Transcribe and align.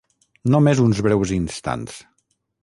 Només 0.55 0.81
uns 0.85 1.01
breus 1.09 1.35
instants. 1.37 2.01